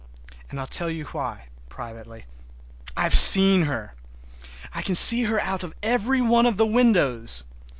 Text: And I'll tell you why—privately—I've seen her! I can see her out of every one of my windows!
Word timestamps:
And 0.49 0.59
I'll 0.59 0.65
tell 0.65 0.89
you 0.89 1.03
why—privately—I've 1.05 3.13
seen 3.13 3.65
her! 3.65 3.93
I 4.73 4.81
can 4.81 4.95
see 4.95 5.25
her 5.25 5.39
out 5.39 5.61
of 5.61 5.75
every 5.83 6.21
one 6.21 6.47
of 6.47 6.57
my 6.57 6.63
windows! 6.65 7.43